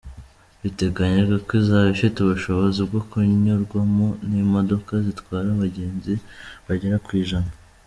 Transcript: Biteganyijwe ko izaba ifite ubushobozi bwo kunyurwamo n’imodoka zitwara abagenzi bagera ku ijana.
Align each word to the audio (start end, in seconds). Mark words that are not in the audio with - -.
Biteganyijwe 0.61 1.35
ko 1.45 1.51
izaba 1.61 1.87
ifite 1.95 2.17
ubushobozi 2.19 2.79
bwo 2.89 3.01
kunyurwamo 3.09 4.07
n’imodoka 4.29 4.91
zitwara 5.05 5.47
abagenzi 5.55 6.13
bagera 6.67 6.97
ku 7.05 7.11
ijana. 7.21 7.51